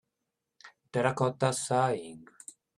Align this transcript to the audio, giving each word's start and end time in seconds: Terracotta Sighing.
Terracotta 0.89 1.51
Sighing. 1.53 2.25